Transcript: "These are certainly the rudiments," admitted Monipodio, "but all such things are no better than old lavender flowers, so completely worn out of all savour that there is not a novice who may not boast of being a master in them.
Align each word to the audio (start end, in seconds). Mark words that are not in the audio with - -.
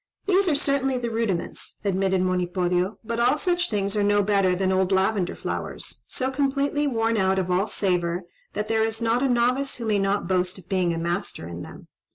"These 0.25 0.47
are 0.47 0.55
certainly 0.55 0.97
the 0.97 1.11
rudiments," 1.11 1.77
admitted 1.85 2.21
Monipodio, 2.21 2.97
"but 3.03 3.19
all 3.19 3.37
such 3.37 3.69
things 3.69 3.95
are 3.95 4.01
no 4.01 4.23
better 4.23 4.55
than 4.55 4.71
old 4.71 4.91
lavender 4.91 5.35
flowers, 5.35 6.05
so 6.07 6.31
completely 6.31 6.87
worn 6.87 7.17
out 7.17 7.37
of 7.37 7.51
all 7.51 7.67
savour 7.67 8.23
that 8.53 8.67
there 8.67 8.83
is 8.83 8.99
not 8.99 9.21
a 9.21 9.29
novice 9.29 9.75
who 9.75 9.85
may 9.85 9.99
not 9.99 10.27
boast 10.27 10.57
of 10.57 10.67
being 10.67 10.91
a 10.91 10.97
master 10.97 11.47
in 11.47 11.61
them. 11.61 11.87